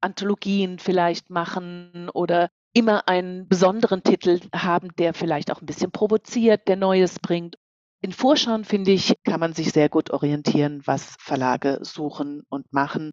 [0.00, 6.68] Anthologien vielleicht machen oder immer einen besonderen Titel haben, der vielleicht auch ein bisschen provoziert,
[6.68, 7.56] der Neues bringt.
[8.00, 13.12] In Vorschauen, finde ich, kann man sich sehr gut orientieren, was Verlage suchen und machen.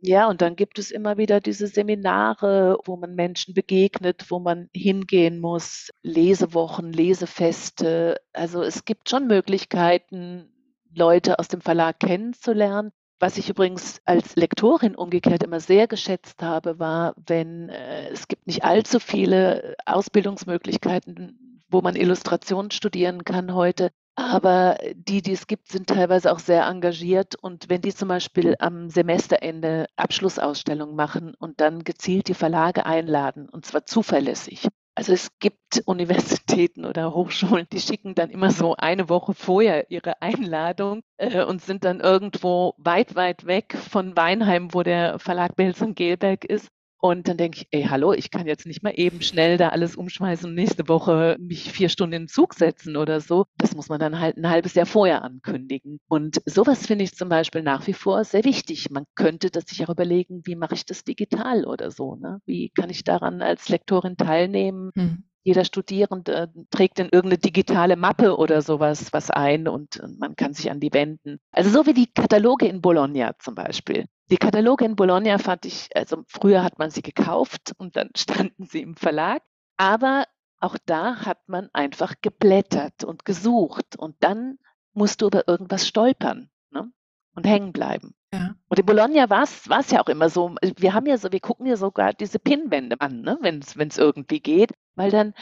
[0.00, 4.68] Ja, und dann gibt es immer wieder diese Seminare, wo man Menschen begegnet, wo man
[4.72, 8.20] hingehen muss, Lesewochen, Lesefeste.
[8.32, 10.52] Also es gibt schon Möglichkeiten,
[10.94, 12.92] Leute aus dem Verlag kennenzulernen.
[13.20, 18.46] Was ich übrigens als Lektorin umgekehrt immer sehr geschätzt habe, war, wenn äh, es gibt
[18.46, 23.90] nicht allzu viele Ausbildungsmöglichkeiten, wo man Illustration studieren kann heute.
[24.14, 27.36] Aber die, die es gibt, sind teilweise auch sehr engagiert.
[27.36, 33.48] Und wenn die zum Beispiel am Semesterende Abschlussausstellungen machen und dann gezielt die Verlage einladen,
[33.48, 39.08] und zwar zuverlässig, also es gibt Universitäten oder Hochschulen, die schicken dann immer so eine
[39.08, 44.82] Woche vorher ihre Einladung äh, und sind dann irgendwo weit, weit weg von Weinheim, wo
[44.82, 46.68] der Verlag Belz und Gelberg ist.
[47.00, 49.94] Und dann denke ich, ey, hallo, ich kann jetzt nicht mal eben schnell da alles
[49.94, 53.46] umschmeißen und nächste Woche mich vier Stunden in den Zug setzen oder so.
[53.56, 56.00] Das muss man dann halt ein halbes Jahr vorher ankündigen.
[56.08, 58.90] Und sowas finde ich zum Beispiel nach wie vor sehr wichtig.
[58.90, 62.16] Man könnte das sich auch überlegen, wie mache ich das digital oder so.
[62.16, 62.40] Ne?
[62.46, 64.90] Wie kann ich daran als Lektorin teilnehmen?
[64.96, 65.22] Hm.
[65.42, 70.70] Jeder Studierende trägt in irgendeine digitale Mappe oder sowas was ein und man kann sich
[70.70, 71.38] an die wenden.
[71.52, 74.06] Also so wie die Kataloge in Bologna zum Beispiel.
[74.30, 78.66] Die Kataloge in Bologna fand ich, also früher hat man sie gekauft und dann standen
[78.66, 79.42] sie im Verlag.
[79.78, 80.26] Aber
[80.60, 84.58] auch da hat man einfach geblättert und gesucht und dann
[84.92, 86.90] musst du über irgendwas stolpern ne?
[87.34, 88.14] und hängen bleiben.
[88.32, 88.54] Ja.
[88.68, 91.66] Und in Bologna war es ja auch immer so, wir haben ja so, wir gucken
[91.66, 95.34] ja sogar diese Pinnwände an, ne, wenn es irgendwie geht, weil dann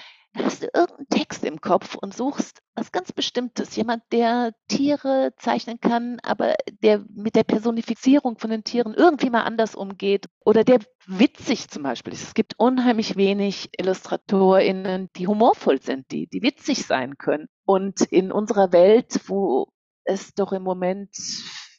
[0.45, 3.75] hast du irgendeinen Text im Kopf und suchst was ganz Bestimmtes.
[3.77, 9.43] Jemand, der Tiere zeichnen kann, aber der mit der Personifizierung von den Tieren irgendwie mal
[9.43, 12.23] anders umgeht oder der witzig zum Beispiel ist.
[12.23, 17.49] Es gibt unheimlich wenig IllustratorInnen, die humorvoll sind, die, die witzig sein können.
[17.65, 19.69] Und in unserer Welt, wo
[20.05, 21.17] es doch im Moment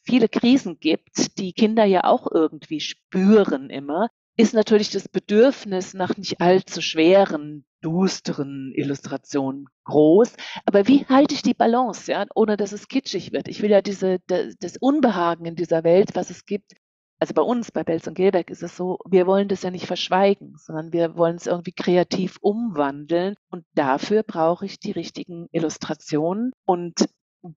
[0.08, 6.15] viele Krisen gibt, die Kinder ja auch irgendwie spüren immer, ist natürlich das Bedürfnis nach
[6.15, 10.34] nicht allzu schweren, dusteren Illustrationen groß.
[10.65, 13.48] Aber wie halte ich die Balance, ja, ohne dass es kitschig wird?
[13.48, 16.74] Ich will ja diese, das Unbehagen in dieser Welt, was es gibt.
[17.20, 19.88] Also bei uns, bei Belz und Gelberg ist es so, wir wollen das ja nicht
[19.88, 23.34] verschweigen, sondern wir wollen es irgendwie kreativ umwandeln.
[23.50, 26.52] Und dafür brauche ich die richtigen Illustrationen.
[26.65, 27.08] Und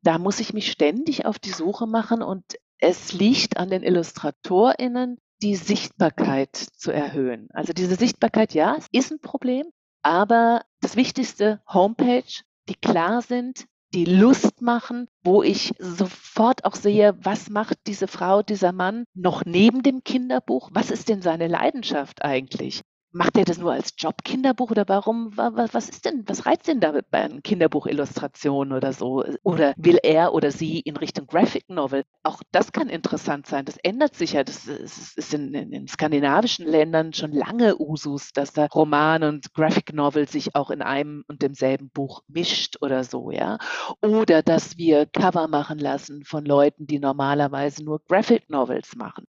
[0.03, 2.45] da muss ich mich ständig auf die Suche machen und
[2.79, 7.49] es liegt an den IllustratorInnen, die Sichtbarkeit zu erhöhen.
[7.53, 9.67] Also diese Sichtbarkeit, ja, ist ein Problem,
[10.03, 17.17] aber das Wichtigste, Homepage, die klar sind, die Lust machen, wo ich sofort auch sehe,
[17.23, 20.71] was macht diese Frau, dieser Mann noch neben dem Kinderbuch?
[20.73, 22.83] Was ist denn seine Leidenschaft eigentlich?
[23.13, 26.93] Macht er das nur als Job-Kinderbuch oder warum, was ist denn, was reizt denn da
[27.11, 29.25] bei einem Kinderbuch-Illustration oder so?
[29.43, 32.05] Oder will er oder sie in Richtung Graphic Novel?
[32.23, 33.65] Auch das kann interessant sein.
[33.65, 34.45] Das ändert sich ja.
[34.45, 39.93] Das ist in, in, in skandinavischen Ländern schon lange Usus, dass da Roman und Graphic
[39.93, 43.59] Novel sich auch in einem und demselben Buch mischt oder so, ja.
[44.03, 49.25] Oder dass wir Cover machen lassen von Leuten, die normalerweise nur Graphic Novels machen.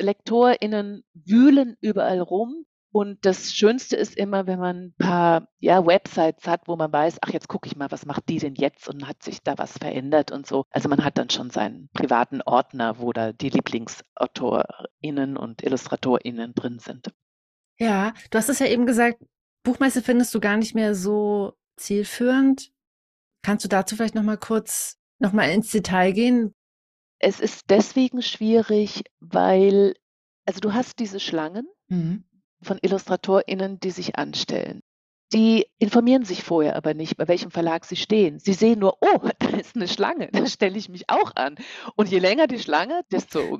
[0.00, 6.46] LektorInnen wühlen überall rum und das Schönste ist immer, wenn man ein paar ja, Websites
[6.46, 9.08] hat, wo man weiß, ach, jetzt gucke ich mal, was macht die denn jetzt und
[9.08, 10.66] hat sich da was verändert und so.
[10.70, 16.80] Also man hat dann schon seinen privaten Ordner, wo da die LieblingsautorInnen und IllustratorInnen drin
[16.80, 17.14] sind.
[17.78, 19.24] Ja, du hast es ja eben gesagt,
[19.62, 22.72] Buchmesse findest du gar nicht mehr so zielführend.
[23.40, 26.54] Kannst du dazu vielleicht nochmal kurz nochmal ins Detail gehen?
[27.18, 29.94] Es ist deswegen schwierig, weil,
[30.44, 32.24] also du hast diese Schlangen, mhm
[32.62, 34.82] von IllustratorInnen, die sich anstellen.
[35.32, 38.38] Die informieren sich vorher aber nicht, bei welchem Verlag sie stehen.
[38.38, 41.56] Sie sehen nur, oh, da ist eine Schlange, da stelle ich mich auch an.
[41.96, 43.40] Und je länger die Schlange, desto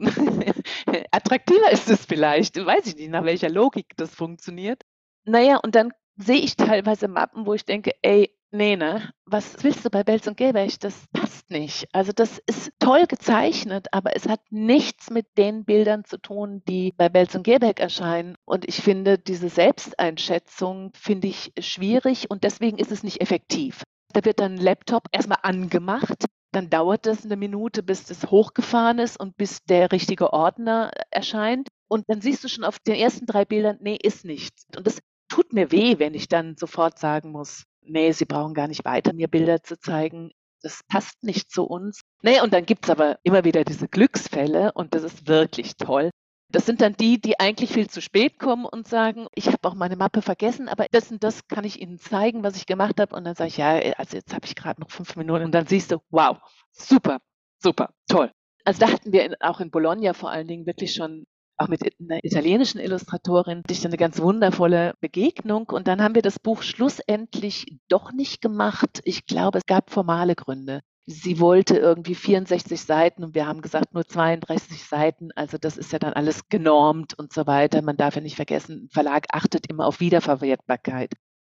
[1.11, 2.57] attraktiver ist es vielleicht.
[2.57, 4.83] Weiß ich nicht, nach welcher Logik das funktioniert.
[5.25, 9.85] Naja, und dann sehe ich teilweise Mappen, wo ich denke, ey, nee, ne, was willst
[9.85, 10.79] du bei Belz und Gelbech?
[10.79, 11.88] Das passt nicht.
[11.93, 16.93] Also das ist toll gezeichnet, aber es hat nichts mit den Bildern zu tun, die
[16.97, 18.37] bei Belz und Gelbech erscheinen.
[18.45, 23.83] Und ich finde, diese Selbsteinschätzung finde ich schwierig und deswegen ist es nicht effektiv.
[24.12, 28.99] Da wird dann ein Laptop erstmal angemacht, dann dauert das eine Minute, bis das hochgefahren
[28.99, 31.69] ist und bis der richtige Ordner erscheint.
[31.88, 34.67] Und dann siehst du schon auf den ersten drei Bildern, nee, ist nichts.
[34.77, 38.68] Und das tut mir weh, wenn ich dann sofort sagen muss, nee, Sie brauchen gar
[38.68, 40.31] nicht weiter mir Bilder zu zeigen.
[40.62, 42.03] Das passt nicht zu uns.
[42.23, 46.11] Nee, und dann gibt's aber immer wieder diese Glücksfälle und das ist wirklich toll.
[46.51, 49.75] Das sind dann die, die eigentlich viel zu spät kommen und sagen, ich habe auch
[49.75, 53.16] meine Mappe vergessen, aber das und das kann ich Ihnen zeigen, was ich gemacht habe.
[53.16, 55.66] Und dann sage ich, ja, also jetzt habe ich gerade noch fünf Minuten und dann
[55.66, 56.37] siehst du, wow,
[56.71, 57.18] super,
[57.59, 58.31] super, toll.
[58.64, 61.25] Also da hatten wir auch in Bologna vor allen Dingen wirklich schon
[61.57, 65.69] auch mit einer italienischen Illustratorin hatte ich eine ganz wundervolle Begegnung.
[65.71, 69.01] Und dann haben wir das Buch schlussendlich doch nicht gemacht.
[69.05, 70.81] Ich glaube, es gab formale Gründe.
[71.07, 75.31] Sie wollte irgendwie 64 Seiten und wir haben gesagt nur 32 Seiten.
[75.35, 77.83] Also das ist ja dann alles genormt und so weiter.
[77.83, 81.15] Man darf ja nicht vergessen, ein Verlag achtet immer auf Wiederverwertbarkeit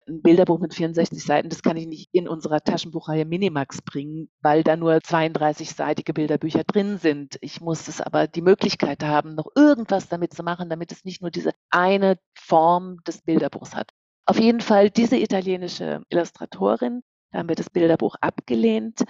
[0.07, 4.63] ein Bilderbuch mit 64 Seiten, das kann ich nicht in unserer Taschenbuchreihe Minimax bringen, weil
[4.63, 7.37] da nur 32-seitige Bilderbücher drin sind.
[7.41, 11.21] Ich muss es aber die Möglichkeit haben, noch irgendwas damit zu machen, damit es nicht
[11.21, 13.91] nur diese eine Form des Bilderbuchs hat.
[14.25, 19.03] Auf jeden Fall diese italienische Illustratorin, da haben wir das Bilderbuch abgelehnt.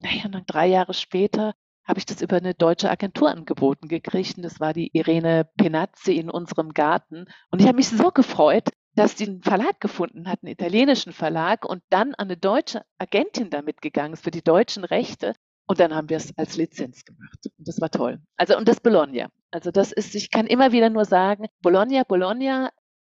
[0.00, 1.54] Naja, und dann drei Jahre später
[1.86, 4.36] habe ich das über eine deutsche Agentur angeboten gekriegt.
[4.36, 7.26] Und das war die Irene Penazzi in unserem Garten.
[7.50, 11.64] Und ich habe mich so gefreut, dass die einen Verlag gefunden hat, einen italienischen Verlag
[11.64, 15.34] und dann an eine deutsche Agentin damit gegangen ist für die deutschen Rechte.
[15.66, 17.38] Und dann haben wir es als Lizenz gemacht.
[17.58, 18.20] Und das war toll.
[18.36, 19.28] Also, und das Bologna.
[19.50, 22.70] Also, das ist, ich kann immer wieder nur sagen, Bologna, Bologna,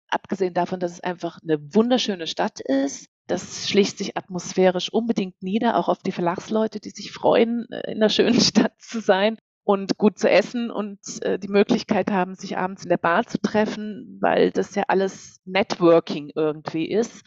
[0.09, 3.07] abgesehen davon, dass es einfach eine wunderschöne Stadt ist.
[3.27, 7.97] Das schlägt sich atmosphärisch unbedingt nieder, auch auf die Verlagsleute, die sich freuen, äh, in
[7.97, 9.37] einer schönen Stadt zu sein
[9.69, 13.39] und gut zu essen und äh, die Möglichkeit haben, sich abends in der Bar zu
[13.39, 17.21] treffen, weil das ja alles Networking irgendwie ist.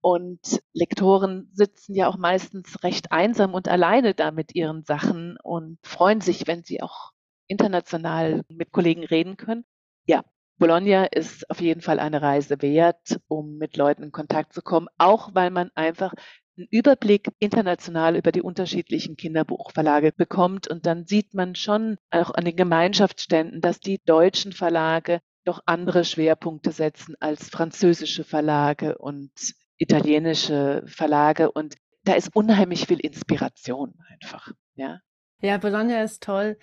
[0.00, 5.76] Und Lektoren sitzen ja auch meistens recht einsam und alleine da mit ihren Sachen und
[5.82, 7.12] freuen sich, wenn sie auch
[7.48, 9.66] international mit Kollegen reden können.
[10.06, 10.24] Ja,
[10.56, 14.88] Bologna ist auf jeden Fall eine Reise wert, um mit Leuten in Kontakt zu kommen,
[14.96, 16.14] auch weil man einfach
[16.56, 20.68] einen Überblick international über die unterschiedlichen Kinderbuchverlage bekommt.
[20.68, 26.04] Und dann sieht man schon auch an den Gemeinschaftsständen, dass die deutschen Verlage doch andere
[26.04, 29.30] Schwerpunkte setzen als französische Verlage und
[29.78, 35.00] italienische Verlage und da ist unheimlich viel Inspiration einfach, ja.
[35.40, 36.58] Ja, Bologna ist toll.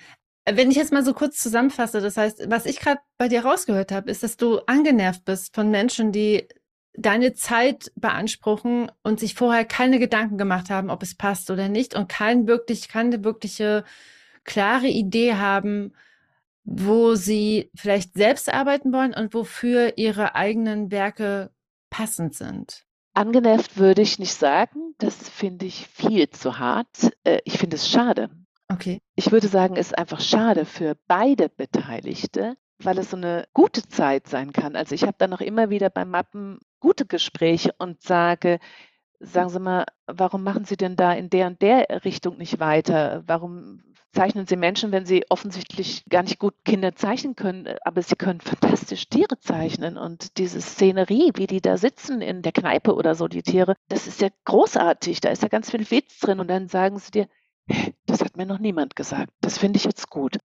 [0.50, 3.92] Wenn ich jetzt mal so kurz zusammenfasse, das heißt, was ich gerade bei dir rausgehört
[3.92, 6.48] habe, ist, dass du angenervt bist von Menschen, die
[6.94, 11.96] deine Zeit beanspruchen und sich vorher keine Gedanken gemacht haben, ob es passt oder nicht
[11.96, 13.84] und kein wirklich, keine wirkliche
[14.44, 15.94] klare Idee haben,
[16.64, 21.52] wo sie vielleicht selbst arbeiten wollen und wofür ihre eigenen Werke
[21.90, 22.86] passend sind.
[23.14, 24.96] Angenervt würde ich nicht sagen.
[24.98, 27.12] Das finde ich viel zu hart.
[27.24, 28.30] Äh, ich finde es schade.
[28.70, 29.02] Okay.
[29.16, 33.88] Ich würde sagen, es ist einfach schade für beide Beteiligte, weil es so eine gute
[33.88, 34.76] Zeit sein kann.
[34.76, 38.60] Also ich habe dann noch immer wieder beim Mappen gute Gespräche und sage,
[39.20, 43.24] sagen Sie mal, warum machen Sie denn da in der und der Richtung nicht weiter?
[43.28, 48.16] Warum zeichnen Sie Menschen, wenn Sie offensichtlich gar nicht gut Kinder zeichnen können, aber Sie
[48.16, 53.16] können fantastisch Tiere zeichnen und diese Szenerie, wie die da sitzen in der Kneipe oder
[53.16, 56.50] so, die Tiere, das ist ja großartig, da ist ja ganz viel Witz drin und
[56.50, 57.28] dann sagen Sie dir,
[58.06, 60.38] das hat mir noch niemand gesagt, das finde ich jetzt gut.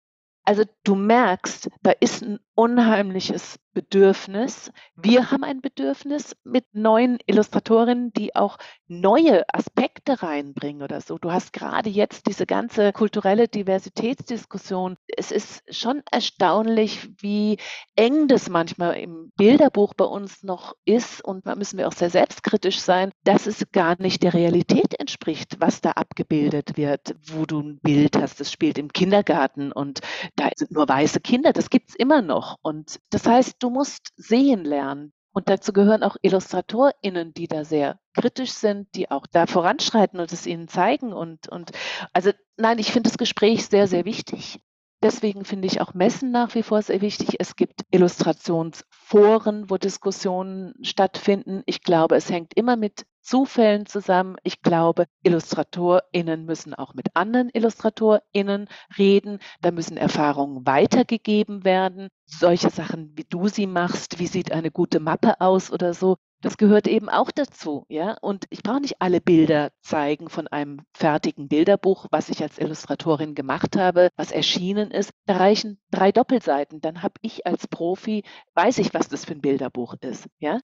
[0.44, 4.70] Also du merkst, da ist ein unheimliches Bedürfnis.
[4.94, 11.18] Wir haben ein Bedürfnis mit neuen Illustratorinnen, die auch neue Aspekte reinbringen oder so.
[11.18, 14.96] Du hast gerade jetzt diese ganze kulturelle Diversitätsdiskussion.
[15.16, 17.58] Es ist schon erstaunlich, wie
[17.96, 21.24] eng das manchmal im Bilderbuch bei uns noch ist.
[21.24, 25.56] Und da müssen wir auch sehr selbstkritisch sein, dass es gar nicht der Realität entspricht,
[25.58, 28.38] was da abgebildet wird, wo du ein Bild hast.
[28.38, 30.00] Das spielt im Kindergarten und
[30.36, 31.52] da sind nur weiße Kinder.
[31.52, 32.43] Das gibt es immer noch.
[32.62, 35.12] Und das heißt, du musst sehen lernen.
[35.32, 40.32] Und dazu gehören auch IllustratorInnen, die da sehr kritisch sind, die auch da voranschreiten und
[40.32, 41.12] es ihnen zeigen.
[41.12, 41.72] Und, und
[42.12, 44.60] also nein, ich finde das Gespräch sehr, sehr wichtig.
[45.04, 47.36] Deswegen finde ich auch Messen nach wie vor sehr wichtig.
[47.38, 51.62] Es gibt Illustrationsforen, wo Diskussionen stattfinden.
[51.66, 54.36] Ich glaube, es hängt immer mit Zufällen zusammen.
[54.44, 59.40] Ich glaube, IllustratorInnen müssen auch mit anderen IllustratorInnen reden.
[59.60, 62.08] Da müssen Erfahrungen weitergegeben werden.
[62.24, 66.58] Solche Sachen, wie du sie machst, wie sieht eine gute Mappe aus oder so, das
[66.58, 68.16] gehört eben auch dazu, ja.
[68.20, 73.34] Und ich brauche nicht alle Bilder zeigen von einem fertigen Bilderbuch, was ich als Illustratorin
[73.34, 75.10] gemacht habe, was erschienen ist.
[75.24, 76.82] Da reichen drei Doppelseiten.
[76.82, 80.60] Dann habe ich als Profi, weiß ich, was das für ein Bilderbuch ist, ja.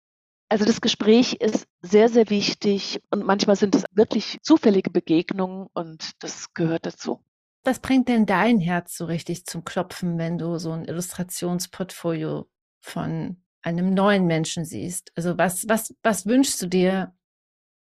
[0.51, 6.11] Also das Gespräch ist sehr, sehr wichtig und manchmal sind es wirklich zufällige Begegnungen und
[6.23, 7.25] das gehört dazu.
[7.62, 12.49] Was bringt denn dein Herz so richtig zum Klopfen, wenn du so ein Illustrationsportfolio
[12.81, 15.12] von einem neuen Menschen siehst?
[15.16, 17.14] Also was, was, was wünschst du dir?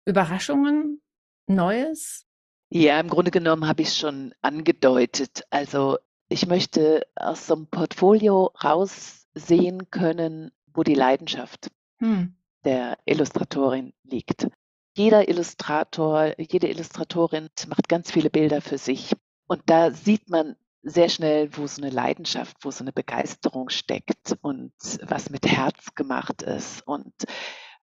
[0.04, 1.02] Überraschungen?
[1.46, 2.26] Neues?
[2.70, 5.42] Ja, im Grunde genommen habe ich es schon angedeutet.
[5.50, 12.34] Also ich möchte aus so einem Portfolio raussehen können, wo die Leidenschaft hm.
[12.64, 14.48] der Illustratorin liegt.
[14.96, 19.12] Jeder Illustrator, jede Illustratorin macht ganz viele Bilder für sich.
[19.46, 20.56] Und da sieht man
[20.90, 24.72] sehr schnell, wo so eine Leidenschaft, wo so eine Begeisterung steckt und
[25.02, 27.12] was mit Herz gemacht ist und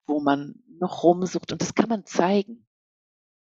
[0.06, 1.52] wo man noch rumsucht.
[1.52, 2.66] Und das kann man zeigen.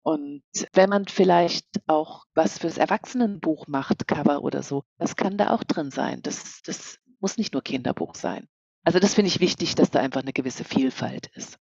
[0.02, 0.42] Und
[0.72, 5.62] wenn man vielleicht auch was fürs Erwachsenenbuch macht, Cover oder so, das kann da auch
[5.64, 6.22] drin sein.
[6.22, 8.48] Das, das muss nicht nur Kinderbuch sein.
[8.82, 11.58] Also das finde ich wichtig, dass da einfach eine gewisse Vielfalt ist.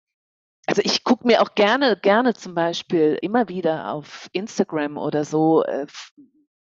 [0.68, 5.64] Also ich gucke mir auch gerne, gerne zum Beispiel immer wieder auf Instagram oder so
[5.64, 5.88] äh,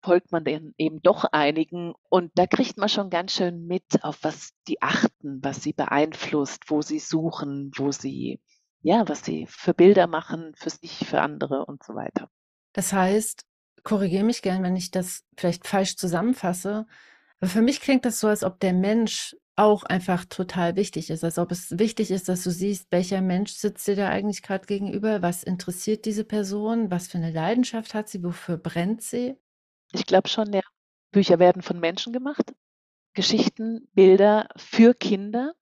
[0.05, 4.19] folgt man dann eben doch einigen und da kriegt man schon ganz schön mit, auf
[4.21, 8.39] was die achten, was sie beeinflusst, wo sie suchen, wo sie,
[8.81, 12.29] ja, was sie für Bilder machen, für sich, für andere und so weiter.
[12.73, 13.45] Das heißt,
[13.83, 16.85] korrigiere mich gern, wenn ich das vielleicht falsch zusammenfasse,
[17.39, 21.23] aber für mich klingt das so, als ob der Mensch auch einfach total wichtig ist,
[21.23, 24.67] als ob es wichtig ist, dass du siehst, welcher Mensch sitzt dir da eigentlich gerade
[24.67, 29.37] gegenüber, was interessiert diese Person, was für eine Leidenschaft hat sie, wofür brennt sie
[29.91, 30.61] ich glaube schon, ja.
[31.11, 32.53] Bücher werden von Menschen gemacht.
[33.13, 35.53] Geschichten, Bilder für Kinder.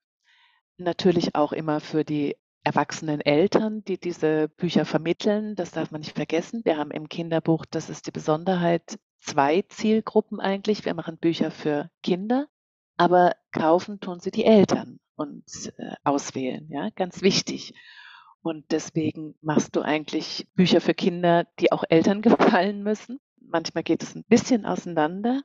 [0.77, 5.55] natürlich auch immer für die erwachsenen Eltern, die diese Bücher vermitteln.
[5.55, 6.61] Das darf man nicht vergessen.
[6.65, 10.85] Wir haben im Kinderbuch, das ist die Besonderheit, zwei Zielgruppen eigentlich.
[10.85, 12.47] Wir machen Bücher für Kinder,
[12.97, 15.43] aber kaufen tun sie die Eltern und
[15.77, 16.67] äh, auswählen.
[16.69, 17.73] Ja, ganz wichtig.
[18.41, 23.19] Und deswegen machst du eigentlich Bücher für Kinder, die auch Eltern gefallen müssen.
[23.47, 25.41] Manchmal geht es ein bisschen auseinander.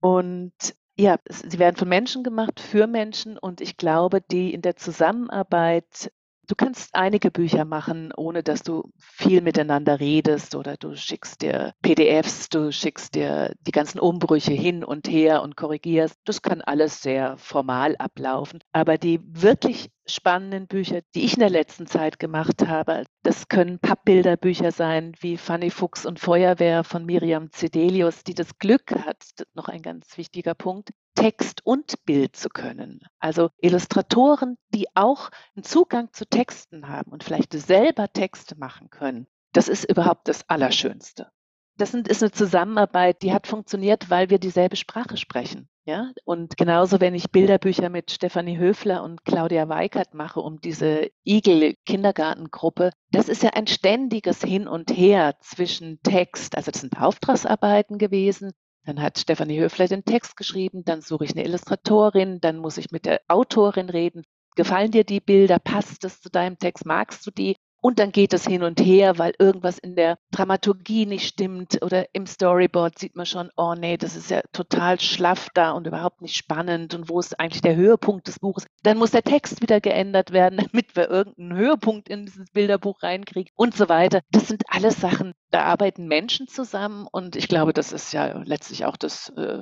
[0.00, 0.52] Und
[0.96, 3.38] ja, sie werden von Menschen gemacht, für Menschen.
[3.38, 6.12] Und ich glaube, die in der Zusammenarbeit
[6.52, 11.72] Du kannst einige Bücher machen, ohne dass du viel miteinander redest oder du schickst dir
[11.80, 16.20] PDFs, du schickst dir die ganzen Umbrüche hin und her und korrigierst.
[16.26, 18.58] Das kann alles sehr formal ablaufen.
[18.70, 23.78] Aber die wirklich spannenden Bücher, die ich in der letzten Zeit gemacht habe, das können
[23.78, 29.24] Pappbilderbücher sein wie Fanny Fuchs und Feuerwehr von Miriam Zedelius, die das Glück hat,
[29.54, 33.00] noch ein ganz wichtiger Punkt, Text und Bild zu können.
[33.18, 39.26] Also Illustratoren, die auch einen Zugang zu Texten haben und vielleicht selber Texte machen können.
[39.52, 41.30] Das ist überhaupt das Allerschönste.
[41.76, 45.68] Das ist eine Zusammenarbeit, die hat funktioniert, weil wir dieselbe Sprache sprechen.
[45.84, 51.10] Ja, und genauso, wenn ich Bilderbücher mit Stefanie Höfler und Claudia Weikert mache, um diese
[51.24, 57.98] Igel-Kindergartengruppe, das ist ja ein ständiges Hin und Her zwischen Text, also das sind Auftragsarbeiten
[57.98, 58.52] gewesen,
[58.84, 62.90] dann hat Stefanie Höfler den Text geschrieben, dann suche ich eine Illustratorin, dann muss ich
[62.90, 64.24] mit der Autorin reden.
[64.56, 65.58] Gefallen dir die Bilder?
[65.58, 66.84] Passt es zu deinem Text?
[66.84, 67.56] Magst du die?
[67.84, 72.06] Und dann geht es hin und her, weil irgendwas in der Dramaturgie nicht stimmt oder
[72.14, 76.22] im Storyboard sieht man schon, oh nee, das ist ja total schlaff da und überhaupt
[76.22, 78.66] nicht spannend und wo ist eigentlich der Höhepunkt des Buches?
[78.84, 83.50] Dann muss der Text wieder geändert werden, damit wir irgendeinen Höhepunkt in dieses Bilderbuch reinkriegen
[83.56, 84.20] und so weiter.
[84.30, 88.84] Das sind alles Sachen, da arbeiten Menschen zusammen und ich glaube, das ist ja letztlich
[88.84, 89.58] auch das, äh,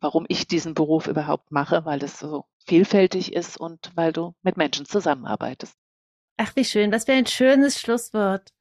[0.00, 4.56] warum ich diesen Beruf überhaupt mache, weil das so vielfältig ist und weil du mit
[4.56, 5.76] Menschen zusammenarbeitest.
[6.40, 6.92] Ach, wie schön.
[6.92, 8.54] Was für ein schönes Schlusswort.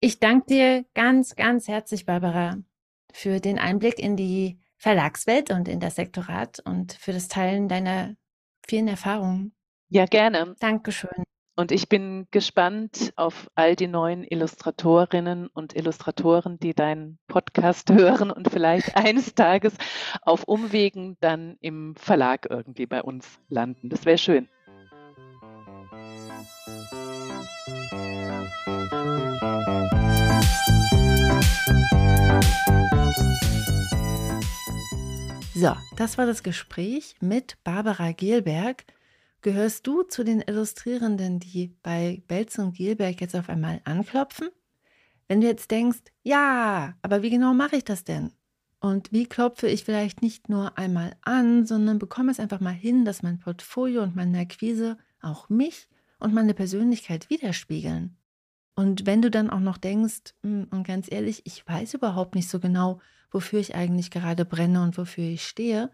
[0.00, 2.58] Ich danke dir ganz, ganz herzlich, Barbara,
[3.12, 8.16] für den Einblick in die Verlagswelt und in das Sektorat und für das Teilen deiner
[8.66, 9.54] vielen Erfahrungen.
[9.90, 10.56] Ja, gerne.
[10.58, 11.22] Dankeschön.
[11.54, 18.32] Und ich bin gespannt auf all die neuen Illustratorinnen und Illustratoren, die deinen Podcast hören
[18.32, 19.72] und vielleicht eines Tages
[20.22, 23.88] auf Umwegen dann im Verlag irgendwie bei uns landen.
[23.88, 24.48] Das wäre schön.
[35.54, 38.84] So, das war das Gespräch mit Barbara Gelberg.
[39.40, 44.48] Gehörst du zu den Illustrierenden, die bei Belz und Gelberg jetzt auf einmal anklopfen?
[45.28, 48.32] Wenn du jetzt denkst, ja, aber wie genau mache ich das denn?
[48.80, 53.04] Und wie klopfe ich vielleicht nicht nur einmal an, sondern bekomme es einfach mal hin,
[53.04, 55.88] dass mein Portfolio und meine Akquise auch mich
[56.18, 58.16] und meine Persönlichkeit widerspiegeln?
[58.74, 62.48] Und wenn du dann auch noch denkst, hm, und ganz ehrlich, ich weiß überhaupt nicht
[62.48, 63.00] so genau,
[63.30, 65.90] wofür ich eigentlich gerade brenne und wofür ich stehe,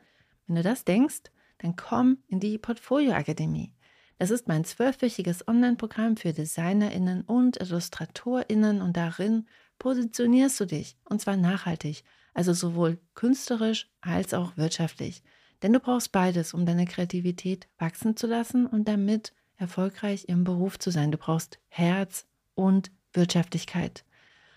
[0.47, 3.75] wenn du das denkst, dann komm in die Portfolio Akademie.
[4.19, 9.47] Das ist mein zwölfwöchiges Online-Programm für DesignerInnen und IllustratorInnen und darin
[9.79, 12.05] positionierst du dich und zwar nachhaltig,
[12.35, 15.23] also sowohl künstlerisch als auch wirtschaftlich.
[15.63, 20.79] Denn du brauchst beides, um deine Kreativität wachsen zu lassen und damit erfolgreich im Beruf
[20.79, 21.13] zu sein.
[21.13, 22.27] Du brauchst Herz,
[22.61, 24.05] und Wirtschaftlichkeit.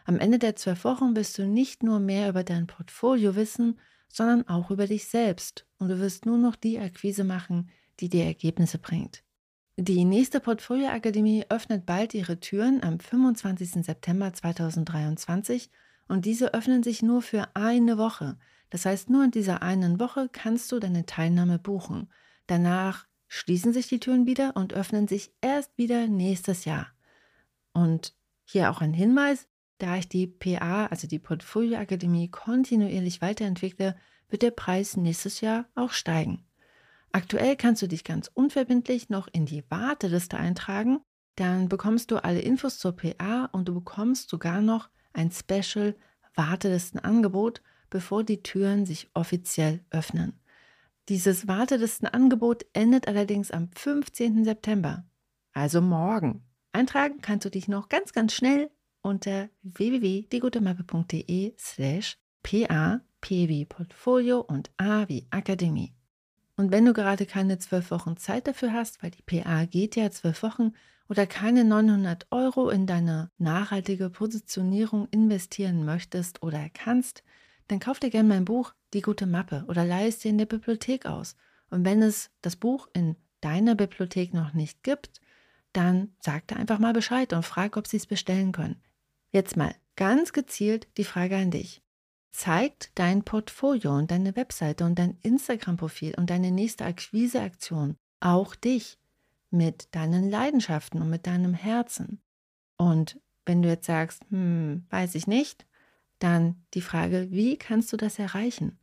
[0.06, 3.80] Am Ende der zwölf Wochen wirst du nicht nur mehr über dein Portfolio wissen,
[4.10, 8.26] sondern auch über dich selbst und du wirst nur noch die Akquise machen, die dir
[8.26, 9.24] Ergebnisse bringt.
[9.78, 13.86] Die nächste Portfolio-Akademie öffnet bald ihre Türen am 25.
[13.86, 15.72] September 2023
[16.08, 18.38] und diese öffnen sich nur für eine Woche.
[18.70, 22.12] Das heißt, nur in dieser einen Woche kannst du deine Teilnahme buchen.
[22.46, 26.88] Danach schließen sich die Türen wieder und öffnen sich erst wieder nächstes Jahr.
[27.74, 28.14] Und
[28.46, 29.48] hier auch ein Hinweis,
[29.80, 33.96] da ich die PA, also die Portfolio Akademie, kontinuierlich weiterentwickle,
[34.30, 36.46] wird der Preis nächstes Jahr auch steigen.
[37.12, 41.00] Aktuell kannst du dich ganz unverbindlich noch in die Warteliste eintragen.
[41.36, 45.96] Dann bekommst du alle Infos zur PA und du bekommst sogar noch ein Special
[46.36, 50.40] Wartelistenangebot, bevor die Türen sich offiziell öffnen.
[51.10, 54.46] Dieses Wartelistenangebot endet allerdings am 15.
[54.46, 55.06] September,
[55.52, 56.46] also morgen.
[56.72, 64.40] Eintragen kannst du dich noch ganz, ganz schnell unter www.diegutemappe.de slash pa, p wie Portfolio
[64.40, 65.94] und a wie Akademie.
[66.56, 70.10] Und wenn du gerade keine zwölf Wochen Zeit dafür hast, weil die PA geht ja
[70.10, 70.72] zwölf Wochen,
[71.10, 77.24] oder keine 900 Euro in deine nachhaltige Positionierung investieren möchtest oder kannst,
[77.68, 80.46] dann kauf dir gerne mein Buch Die gute Mappe oder leih es dir in der
[80.46, 81.36] Bibliothek aus.
[81.70, 85.20] Und wenn es das Buch in deiner Bibliothek noch nicht gibt,
[85.74, 88.82] dann sag da einfach mal Bescheid und frag, ob sie es bestellen können.
[89.32, 91.82] Jetzt mal ganz gezielt die Frage an dich.
[92.32, 98.98] Zeigt dein Portfolio und deine Webseite und dein Instagram-Profil und deine nächste Akquiseaktion auch dich
[99.50, 102.22] mit deinen Leidenschaften und mit deinem Herzen?
[102.78, 105.66] Und wenn du jetzt sagst, hm, weiß ich nicht,
[106.24, 108.80] dann die Frage, wie kannst du das erreichen?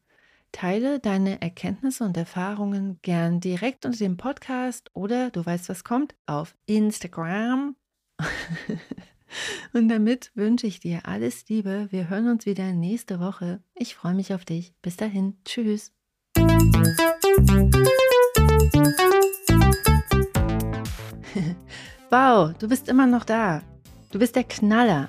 [0.53, 6.15] Teile deine Erkenntnisse und Erfahrungen gern direkt unter dem Podcast oder du weißt, was kommt,
[6.27, 7.77] auf Instagram.
[9.73, 11.87] und damit wünsche ich dir alles Liebe.
[11.91, 13.63] Wir hören uns wieder nächste Woche.
[13.75, 14.75] Ich freue mich auf dich.
[14.83, 15.39] Bis dahin.
[15.45, 15.93] Tschüss.
[22.11, 23.63] wow, du bist immer noch da.
[24.11, 25.09] Du bist der Knaller.